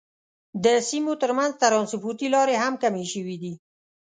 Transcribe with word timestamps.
د 0.63 0.65
سیمو 0.89 1.13
تر 1.21 1.31
منځ 1.37 1.51
ترانسپورتي 1.63 2.27
لارې 2.35 2.55
هم 2.63 2.73
کمې 2.83 3.05
شوې 3.13 3.35
دي. 3.41 3.53